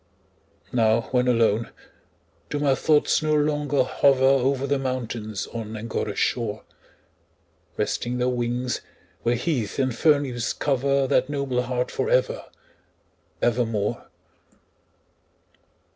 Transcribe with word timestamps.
Now, 0.73 1.01
when 1.11 1.27
alone, 1.27 1.69
do 2.49 2.57
my 2.57 2.73
thoughts 2.73 3.21
no 3.21 3.35
longer 3.35 3.83
hover 3.83 4.23
Over 4.25 4.65
the 4.65 4.79
mountains 4.79 5.45
on 5.53 5.77
Angora's 5.77 6.17
shore, 6.17 6.63
Resting 7.77 8.17
their 8.17 8.27
wings, 8.27 8.81
where 9.21 9.35
heath 9.35 9.77
and 9.77 9.95
fern 9.95 10.23
leaves 10.23 10.53
cover 10.53 11.05
That 11.05 11.29
noble 11.29 11.61
heart 11.61 11.91
for 11.91 12.09
ever, 12.09 12.45
ever 13.43 13.63
more? 13.63 14.07